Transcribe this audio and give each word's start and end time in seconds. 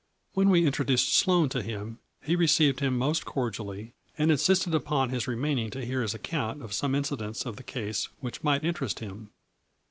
When 0.33 0.49
we 0.49 0.65
introduced 0.65 1.13
Sloane 1.13 1.47
to 1.49 1.61
him 1.61 1.99
he 2.23 2.35
re 2.35 2.47
ceived 2.47 2.79
him 2.79 2.97
most 2.97 3.23
cordially, 3.23 3.93
and 4.17 4.31
insisted 4.31 4.73
upon 4.73 5.11
his 5.11 5.27
remaining 5.27 5.69
to 5.69 5.85
hear 5.85 6.01
his 6.01 6.15
account 6.15 6.63
of 6.63 6.73
some 6.73 6.93
inci 6.93 7.19
dents 7.19 7.45
of 7.45 7.55
the 7.57 7.63
case 7.63 8.05
which 8.19 8.43
might 8.43 8.63
interest 8.63 8.97
him. 8.97 9.29